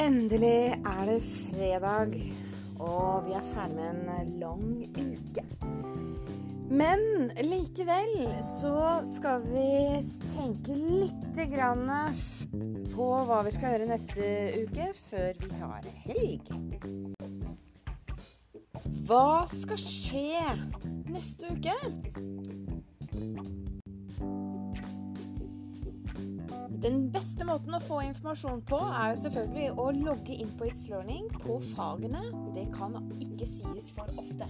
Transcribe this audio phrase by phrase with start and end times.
[0.00, 2.14] Endelig er det fredag,
[2.82, 4.64] og vi er ferdig med en lang
[4.98, 5.44] uke.
[6.74, 10.00] Men likevel så skal vi
[10.32, 11.22] tenke litt
[12.94, 14.26] på hva vi skal gjøre neste
[14.64, 16.50] uke, før vi tar helg.
[19.06, 20.42] Hva skal skje
[21.06, 21.78] neste uke?
[26.84, 30.82] Den beste måten å få informasjon på er jo selvfølgelig å logge inn på It's
[30.90, 32.20] Learning på fagene.
[32.52, 34.44] Det kan ikke sies for ofte.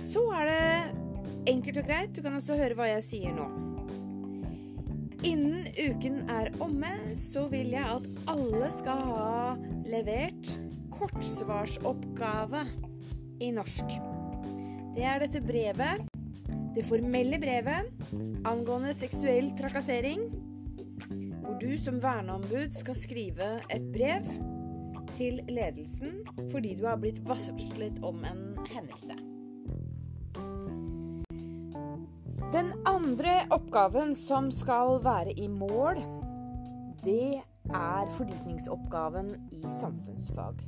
[0.00, 2.14] Så er det enkelt og greit.
[2.16, 3.44] Du kan også høre hva jeg sier nå.
[5.20, 9.34] Innen uken er omme, så vil jeg at alle skal ha
[9.84, 10.54] levert
[10.96, 12.64] kortsvarsoppgave
[13.44, 14.00] i norsk.
[14.96, 16.09] Det er dette brevet
[16.74, 17.88] det formelle brevet
[18.46, 20.28] angående seksuell trakassering,
[21.42, 24.28] hvor du som verneombud skal skrive et brev
[25.16, 26.20] til ledelsen
[26.52, 29.18] fordi du har blitt varslet om en hendelse.
[32.50, 36.00] Den andre oppgaven som skal være i mål,
[37.04, 40.64] det er fordypningsoppgaven i samfunnsfag.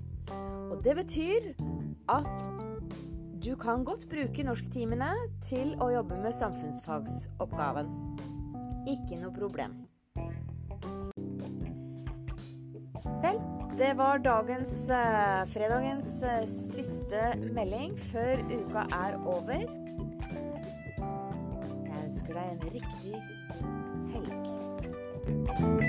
[0.71, 1.49] Og det betyr
[2.09, 2.72] at
[3.45, 5.09] du kan godt bruke norsktimene
[5.43, 7.89] til å jobbe med samfunnsfagsoppgaven.
[8.87, 9.75] Ikke noe problem.
[13.23, 13.41] Vel,
[13.79, 17.23] det var dagens, uh, fredagens uh, siste
[17.55, 19.67] melding før uka er over.
[21.89, 23.15] Jeg ønsker deg en riktig
[24.15, 25.82] helg.